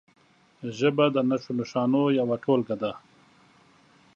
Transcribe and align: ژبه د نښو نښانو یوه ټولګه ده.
ژبه 0.77 1.05
د 1.15 1.17
نښو 1.29 1.51
نښانو 1.59 2.03
یوه 2.19 2.35
ټولګه 2.43 2.75
ده. 2.81 2.91